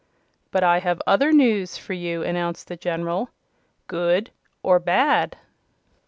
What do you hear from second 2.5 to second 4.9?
the General. "Good or